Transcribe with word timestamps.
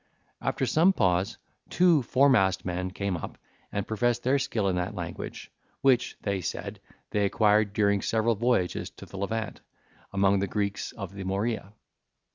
After 0.41 0.65
some 0.65 0.93
pause, 0.93 1.37
two 1.69 2.01
foremast 2.01 2.65
men 2.65 2.89
came 2.89 3.15
up, 3.15 3.37
and 3.71 3.85
professed 3.85 4.23
their 4.23 4.39
skill 4.39 4.67
in 4.67 4.75
that 4.77 4.95
language, 4.95 5.51
which, 5.81 6.17
they 6.23 6.41
said, 6.41 6.79
they 7.11 7.23
acquired 7.23 7.71
during 7.71 8.01
several 8.01 8.33
voyages 8.33 8.89
to 8.89 9.05
the 9.05 9.17
Levant, 9.17 9.61
among 10.11 10.39
the 10.39 10.47
Greeks 10.47 10.91
of 10.93 11.13
the 11.13 11.23
Morea. 11.23 11.73